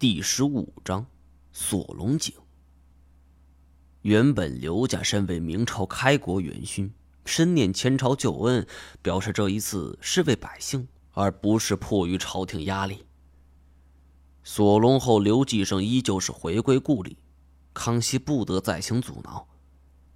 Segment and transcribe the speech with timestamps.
[0.00, 1.04] 第十五章，
[1.52, 2.34] 锁龙井。
[4.00, 6.90] 原本刘家身为明朝开国元勋，
[7.26, 8.66] 深念前朝旧恩，
[9.02, 13.04] 表示这一次是为百姓，而不是迫于朝廷压力。
[14.42, 17.18] 锁龙后，刘继生依旧是回归故里，
[17.74, 19.46] 康熙不得再行阻挠。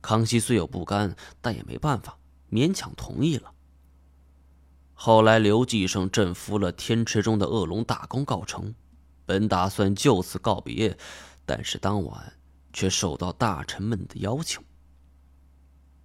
[0.00, 2.16] 康熙虽有不甘，但也没办法，
[2.50, 3.52] 勉强同意了。
[4.94, 8.74] 后来，刘继生镇服了天池中的恶龙，大功告成。
[9.26, 10.96] 本打算就此告别，
[11.46, 12.32] 但是当晚
[12.72, 14.62] 却受到大臣们的邀请。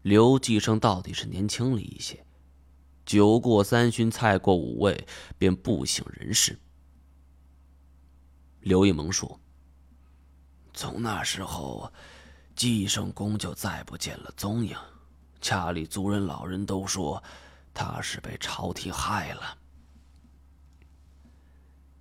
[0.01, 2.25] 刘继生到底是年轻了一些，
[3.05, 6.57] 酒过三巡，菜过五味，便不省人事。
[8.61, 9.39] 刘一萌说
[10.73, 11.91] ：“从那时候，
[12.55, 14.77] 继生公就再不见了踪影，
[15.41, 17.21] 家里族人老人都说
[17.73, 19.57] 他是被朝廷害了。”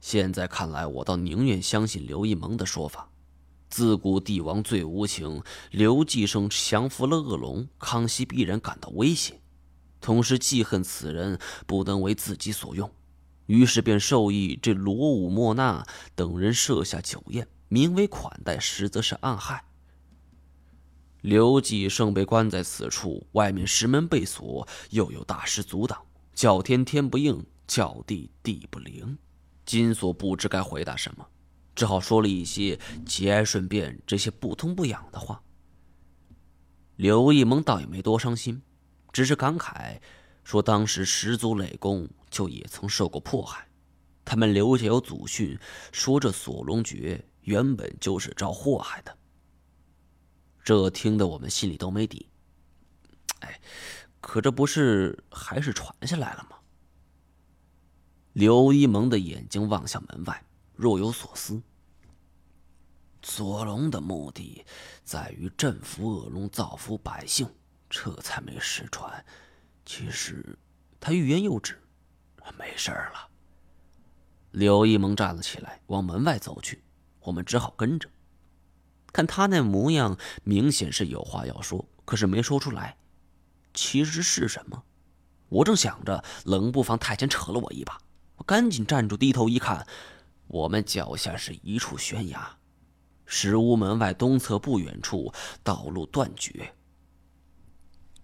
[0.01, 3.11] 现在看来，我倒宁愿相信刘一萌的说法。
[3.69, 9.41] 自古帝王最无情，刘继生降服了恶龙，康熙必然感到威胁，
[10.01, 12.91] 同时记恨此人不能为自己所用，
[13.45, 19.65] 于是便授意这罗武、莫那等人设下酒宴，名为款待，实则是暗害。
[21.21, 26.01] 刘继生被关在此处，外面石门被锁，又有大师阻挡，
[26.33, 29.19] 叫天天不应，叫地地不灵。
[29.69, 31.29] 金锁不知该回答什么，
[31.75, 35.43] 只好说了一些节哀顺变这些不痛不痒的话。
[36.97, 38.63] 刘一萌倒也没多伤心，
[39.13, 40.01] 只是感慨
[40.43, 43.69] 说：“当时始祖雷公就也曾受过迫害，
[44.25, 45.59] 他们刘家有祖训，
[45.93, 49.15] 说这锁龙诀原本就是招祸害的。”
[50.65, 52.27] 这听得我们心里都没底。
[53.41, 53.61] 哎，
[54.23, 56.57] 可这不是还是传下来了吗？
[58.39, 60.45] 刘一萌的眼睛望向门外，
[60.77, 61.61] 若有所思。
[63.21, 64.65] 左龙的目的
[65.03, 67.53] 在于镇服恶龙，造福百姓，
[67.91, 69.25] 这才没失传。
[69.85, 70.57] 其实，
[71.01, 71.83] 他欲言又止，
[72.57, 73.29] 没事了。
[74.53, 76.85] 刘一萌站了起来，往门外走去，
[77.19, 78.09] 我们只好跟着。
[79.13, 82.99] 看他那模样，明显是有话要说，可是没说出来。
[83.75, 84.85] 其实是什么？
[85.49, 88.01] 我正想着，冷不防太监扯了我一把。
[88.49, 89.87] 赶紧站住，低头一看，
[90.47, 92.57] 我们脚下是一处悬崖，
[93.27, 95.31] 石屋门外东侧不远处
[95.63, 96.75] 道路断绝。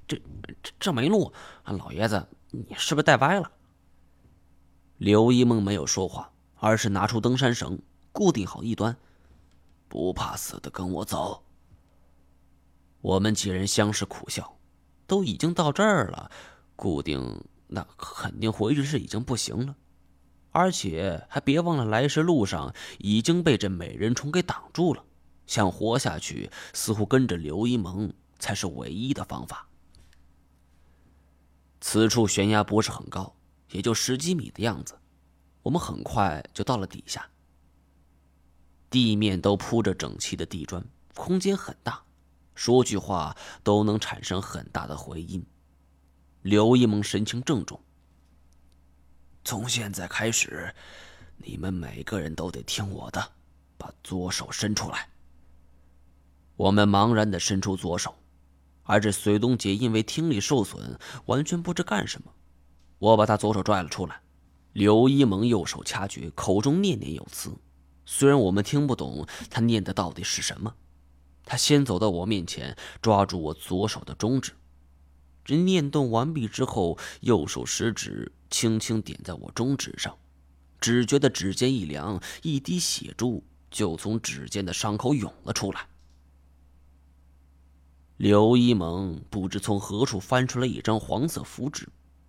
[0.09, 0.17] 这
[0.63, 1.31] 这这没路，
[1.67, 3.53] 老爷子，你是不是带歪了？
[4.97, 7.79] 刘一梦没有说话，而是拿出登山绳，
[8.11, 8.97] 固定好一端。
[9.89, 11.45] 不怕死的，跟我走。
[13.03, 14.57] 我们几人相视苦笑，
[15.07, 16.31] 都已经到这儿了，
[16.77, 19.77] 固定那肯定回去是已经不行了。
[20.55, 25.05] 而且还别忘了，来时路上已经被这美人虫给挡住了。
[25.49, 29.69] 想活下去，似乎跟着刘一萌才是唯一的方法。
[31.81, 33.35] 此处悬崖不是很高，
[33.73, 34.97] 也就十几米的样子。
[35.65, 37.29] 我们很快就到了底下，
[38.89, 40.87] 地面都铺着整齐的地砖，
[41.17, 42.01] 空间很大，
[42.55, 45.45] 说句话都能产生很大的回音。
[46.43, 47.81] 刘一萌神情郑重。
[49.45, 50.75] 从现在开始，
[51.37, 53.33] 你们每个人都得听我的，
[53.77, 55.11] 把左手伸出来。
[56.57, 58.15] 我们茫然的伸出左手，
[58.85, 62.33] 而这隋东杰因为听力受损，完全不知干什么。
[62.99, 64.23] 我把他左手拽了出来，
[64.73, 67.53] 刘一萌右手掐诀，口中念念有词。
[68.07, 70.75] 虽然我们听不懂他念的到底是什么，
[71.45, 74.53] 他先走到我面前，抓住我左手的中指。
[75.45, 80.17] 这念动完毕之后，右手食指轻轻点在我中指上，
[80.81, 85.89] 只觉得指尖一凉，一滴血珠就从指尖的伤口涌了出来。
[88.17, 91.89] 刘一萌不知从何处翻出来一张黄色符纸，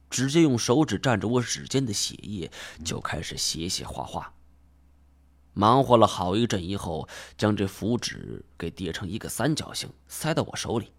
[0.09, 2.51] 直接用手指蘸着我指尖的血液，
[2.83, 4.33] 就开始写写画画。
[5.53, 7.07] 忙活了好一阵以后，
[7.37, 10.91] 将这符纸给叠成一个三角形，塞到我手里。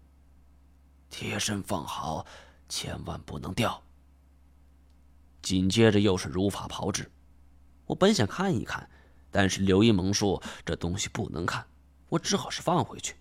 [1.09, 2.25] 贴身放好，
[2.69, 3.83] 千万不能掉。
[5.41, 7.11] 紧接着又是如法炮制。
[7.85, 8.89] 我本想看一看，
[9.31, 11.65] 但是刘一萌说这东西不能看，
[12.09, 13.15] 我只好是放回去。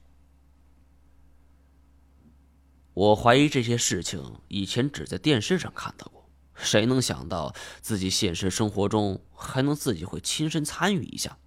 [2.95, 11.39] 我怀疑这些事情以前只在电视上看到过，谁能想到自己现实生活中还能自己会亲身参与一下？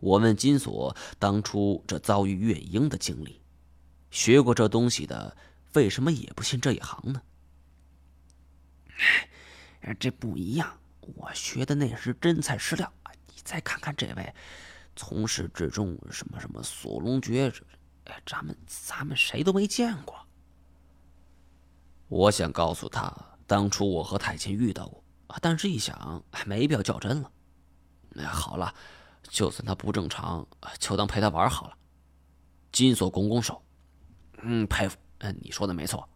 [0.00, 3.40] 我问金锁当初这遭遇怨婴的经历。
[4.10, 5.36] 学过这东西的，
[5.74, 7.22] 为什么也不信这一行呢？
[9.92, 12.90] 这不一样，我学的那是真材实料，
[13.28, 14.34] 你再看看这位，
[14.96, 17.52] 从始至终什么什么锁龙诀，
[18.04, 20.16] 哎，咱们咱们谁都没见过。
[22.08, 23.12] 我想告诉他，
[23.46, 25.02] 当初我和太监遇到过，
[25.42, 27.30] 但是一想，没必要较真了。
[28.16, 28.72] 哎，好了，
[29.24, 30.46] 就算他不正常，
[30.78, 31.76] 就当陪他玩好了。
[32.70, 33.62] 金锁拱拱手，
[34.42, 34.96] 嗯，佩服。
[35.18, 36.08] 嗯，你说的没错。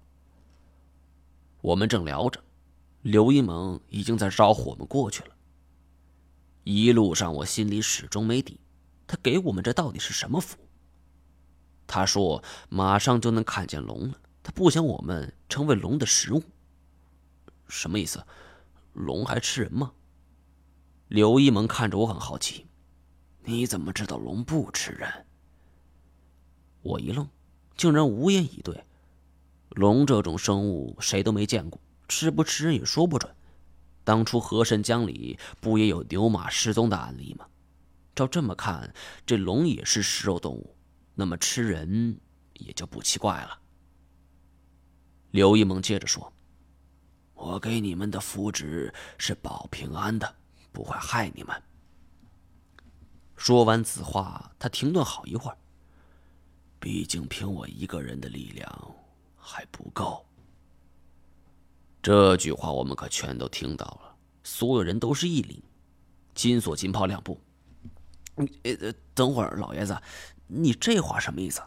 [1.61, 2.41] 我们正聊着，
[3.03, 5.31] 刘一萌已经在招呼我们过去了。
[6.65, 8.61] 一路上，我心里始终没底，
[9.07, 10.59] 他给我们这到底是什么符？
[11.87, 16.43] 他说马上就能看见龙了，他不想我们成为龙的食物。
[17.69, 18.25] 什么意思？
[18.93, 19.93] 龙还吃人吗？
[21.07, 22.67] 刘一萌看着我很好奇，
[23.45, 25.27] 你怎么知道龙不吃人？
[26.83, 27.27] 我一愣，
[27.77, 28.85] 竟然无言以对。
[29.71, 33.33] 龙这种生物谁都没见过，吃不吃人也说不准。
[34.03, 37.47] 当初河神江里不也有牛马失踪的案例吗？
[38.15, 38.93] 照这么看，
[39.25, 40.75] 这龙也是食肉动物，
[41.15, 42.19] 那么吃人
[42.55, 43.59] 也就不奇怪了。
[45.31, 46.33] 刘一萌接着说
[47.35, 50.35] ：“我给你们的符纸是保平安的，
[50.73, 51.63] 不会害你们。”
[53.37, 55.59] 说完此话，他停顿好一会儿。
[56.81, 58.95] 毕竟凭我一个人的力量
[59.37, 60.25] 还不够。
[62.01, 65.61] 这句话我们可全都听到了，所有人都是一凛。
[66.35, 67.41] 金锁金抛两步，
[68.63, 70.01] 呃，等会儿，老爷子，
[70.47, 71.61] 你这话什么意思？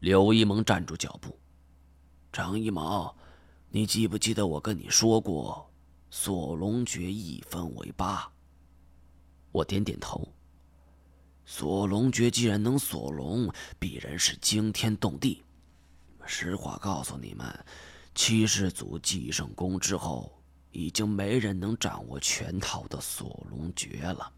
[0.00, 1.38] 刘一萌站住脚步，
[2.30, 3.16] 张一毛，
[3.70, 5.70] 你记不记得我跟你说过，
[6.10, 8.30] 锁龙诀一分为八？
[9.52, 10.28] 我点点头。
[11.46, 15.42] 锁龙诀既然能锁龙，必然是惊天动地。
[16.26, 17.64] 实话告诉你们。
[18.14, 20.42] 七世祖继圣功之后，
[20.72, 24.32] 已经没人能掌握全套的锁龙诀了。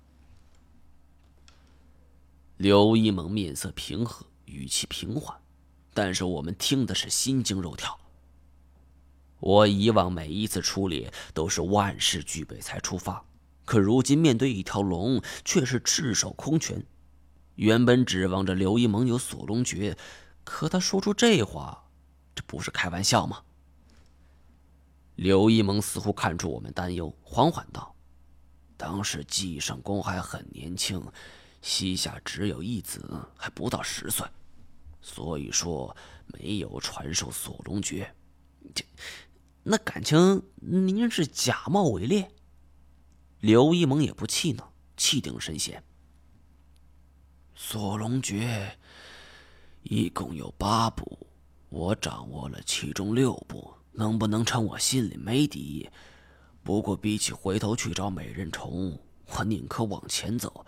[2.58, 5.36] 刘一萌面色平和，语气平缓，
[5.92, 7.98] 但是我们听的是心惊肉跳。
[9.40, 13.24] 我以往每一次出猎都是万事俱备才出发，
[13.64, 16.86] 可如今面对一条龙，却是赤手空拳。
[17.56, 19.96] 原本指望着刘一萌有锁龙诀，
[20.44, 21.86] 可他说出这话，
[22.34, 23.42] 这不是开玩笑吗？
[25.14, 27.94] 刘一萌似乎看出我们担忧，缓缓道
[28.76, 31.02] ：“当时季圣公还很年轻，
[31.60, 33.04] 膝下只有一子，
[33.36, 34.26] 还不到十岁，
[35.02, 35.94] 所以说
[36.26, 38.12] 没有传授锁龙诀。
[38.74, 38.84] 这，
[39.62, 42.28] 那感情您是假冒伪劣？”
[43.40, 45.84] 刘一萌也不气恼，气定神闲
[47.54, 48.78] ：“锁龙诀
[49.82, 51.26] 一共有八步，
[51.68, 55.90] 我掌握了其中六步。”能不能成，我心里没底。
[56.62, 60.64] 不过比起回头去找美人虫，我宁可往前走，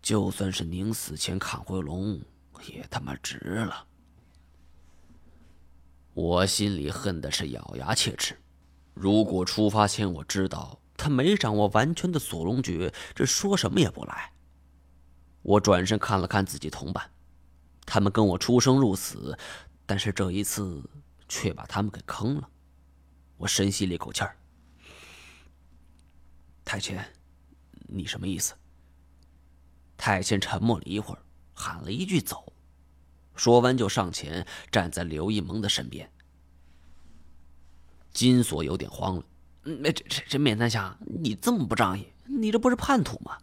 [0.00, 2.20] 就算是宁死前看回龙，
[2.66, 3.86] 也他妈值了。
[6.14, 8.38] 我心里恨的是咬牙切齿。
[8.92, 14.32] 如果出发前我知道他没掌握完全的锁龙诀，这说什么也不来。
[15.40, 17.10] 我转身看了看自己同伴，
[17.86, 19.36] 他们跟我出生入死，
[19.86, 20.82] 但是这一次
[21.26, 22.48] 却把他们给坑了。
[23.36, 24.36] 我深吸了一口气儿。
[26.64, 27.04] 太监，
[27.88, 28.54] 你什么意思？
[29.96, 32.52] 太监沉默了一会儿，喊了一句“走”，
[33.36, 36.10] 说完就上前站在刘一萌的身边。
[38.12, 39.24] 金锁有点慌了
[39.62, 43.38] ：“那这这这面南侠，你这么不仗义，你这不是叛徒吗？”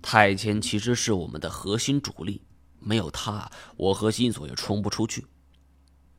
[0.00, 2.42] 太监其实是我们的核心主力，
[2.78, 5.26] 没有他，我和金锁也冲不出去。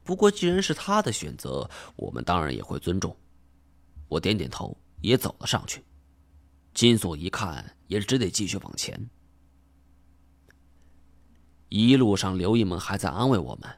[0.09, 3.15] 不过，既然是他的选择，我们当然也会尊重。
[4.07, 5.85] 我点点头，也走了上去。
[6.73, 8.99] 金锁一看，也只得继续往前。
[11.67, 13.69] 一路上，刘一萌还在安慰我们：“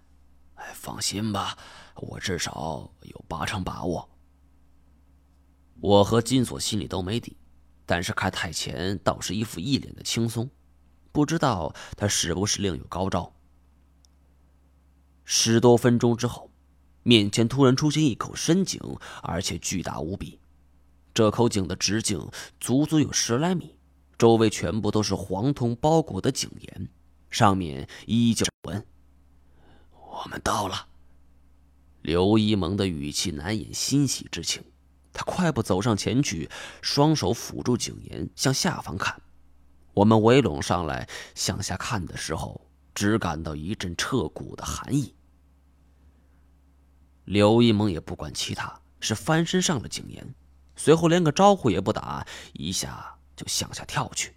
[0.55, 1.57] 哎，放心吧，
[1.97, 4.09] 我至少有八成把握。”
[5.83, 7.35] 我和金锁心里都没底，
[7.85, 10.49] 但是看太前倒是一副一脸的轻松，
[11.11, 13.35] 不知道他是不是另有高招。
[15.33, 16.51] 十多分钟之后，
[17.03, 18.81] 面前突然出现一口深井，
[19.23, 20.37] 而且巨大无比。
[21.13, 23.77] 这口井的直径足足有十来米，
[24.17, 26.89] 周围全部都是黄铜包裹的井沿，
[27.29, 28.85] 上面依旧纹。
[29.93, 30.89] 我们到了。
[32.01, 34.61] 刘一萌的语气难掩欣喜之情，
[35.13, 36.49] 他快步走上前去，
[36.81, 39.21] 双手抚住井沿，向下方看。
[39.93, 45.15] 我们围拢上来，向下看的时候，只感到一阵彻骨的寒意。
[47.31, 50.35] 刘一萌也不管其他，是翻身上了井沿，
[50.75, 54.33] 随后连个招呼也不打，一下就向下跳去。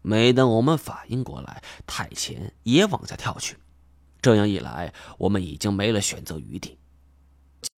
[0.00, 3.58] 没等我们反应过来，太前也往下跳去。
[4.22, 6.78] 这样一来，我们已经没了选择余地。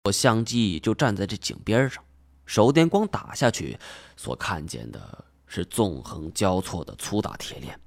[0.05, 2.01] 我相机就站在这井边上，
[2.45, 3.77] 手电光打下去，
[4.15, 7.77] 所看见的是纵横交错的粗大铁链，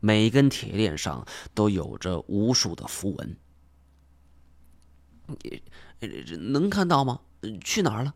[0.00, 3.36] 每根铁链上都有着无数的符文。
[6.00, 7.20] 你能看到吗？
[7.64, 8.14] 去哪儿了？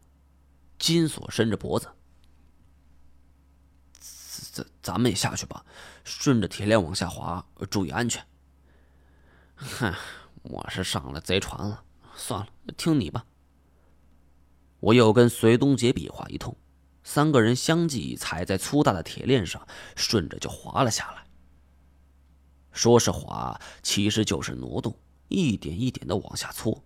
[0.78, 1.88] 金锁伸着脖子。
[4.52, 5.64] 咱咱们也下去吧，
[6.04, 8.26] 顺着铁链往下滑，注意安全。
[9.54, 9.94] 哼，
[10.42, 11.84] 我是上了贼船了，
[12.16, 13.26] 算了，听你吧。
[14.80, 16.56] 我又跟隋东杰比划一通，
[17.04, 21.26] 三个人相继踩在粗大的铁链上，顺着就滑了下来。
[22.72, 24.98] 说是滑，其实就是挪动，
[25.28, 26.82] 一点一点的往下搓。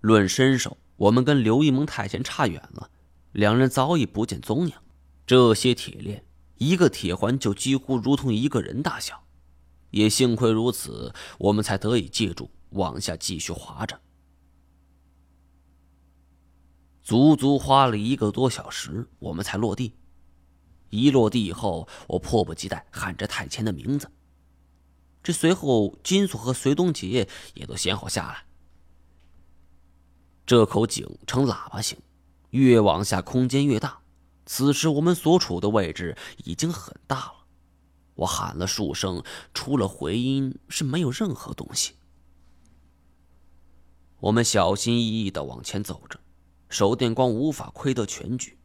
[0.00, 2.90] 论身手，我们跟刘一蒙太监差远了，
[3.32, 4.74] 两人早已不见踪影。
[5.26, 6.24] 这些铁链，
[6.56, 9.22] 一个铁环就几乎如同一个人大小。
[9.90, 14.00] 也幸亏如此，我们才得以借助往下继续滑着。
[17.02, 19.94] 足足花了一个多小时，我们才落地。
[20.90, 24.10] 一落地以后，我迫不及待喊着太谦的名字。
[25.22, 28.44] 这随后，金锁和隋东杰也都先后下来。
[30.50, 31.96] 这口井呈喇叭形，
[32.50, 34.00] 越往下空间越大。
[34.46, 37.34] 此时我们所处的位置已经很大了。
[38.16, 39.22] 我喊了数声，
[39.54, 41.94] 除了回音是没有任何东西。
[44.18, 46.18] 我们小心翼翼的往前走着，
[46.68, 48.58] 手电光无法窥得全局。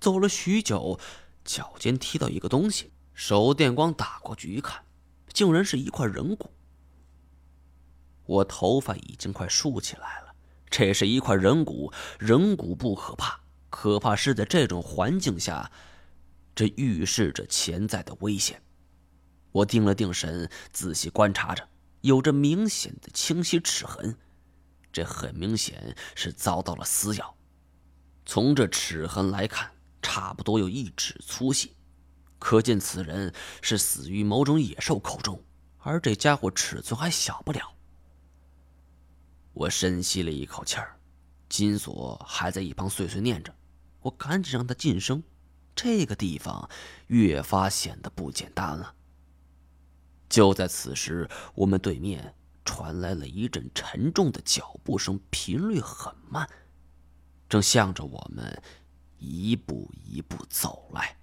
[0.00, 0.98] 走了许久，
[1.44, 4.82] 脚尖踢到一个东西，手电光打过去一看，
[5.34, 6.50] 竟然是一块人骨。
[8.24, 10.31] 我头发已经快竖起来了。
[10.72, 13.38] 这是一块人骨，人骨不可怕，
[13.68, 15.70] 可怕是在这种环境下，
[16.54, 18.62] 这预示着潜在的危险。
[19.52, 21.68] 我定了定神，仔细观察着，
[22.00, 24.16] 有着明显的清晰齿痕，
[24.90, 27.36] 这很明显是遭到了撕咬。
[28.24, 31.76] 从这齿痕来看，差不多有一指粗细，
[32.38, 35.38] 可见此人是死于某种野兽口中，
[35.80, 37.74] 而这家伙尺寸还小不了。
[39.52, 40.98] 我深吸了一口气儿，
[41.48, 43.54] 金锁还在一旁碎碎念着。
[44.00, 45.22] 我赶紧让他噤声。
[45.74, 46.68] 这个地方
[47.06, 48.94] 越发显得不简单了。
[50.28, 56.48] 就在此时，我们对面传来了一阵沉重的脚步声，频率很慢，
[57.48, 58.62] 正向着我们
[59.18, 61.16] 一步一步走来。